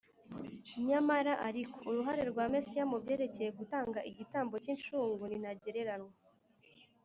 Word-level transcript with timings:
Nyamara 0.87 1.33
ariko 1.47 1.77
uruhare 1.89 2.23
rwa 2.31 2.45
Mesiya 2.53 2.83
mu 2.91 2.97
byerekeye 3.03 3.49
gutanga 3.59 3.99
igitambo 4.09 4.53
cy’incungu 4.63 5.23
ni 5.27 5.37
ntagereranywa 5.41 6.13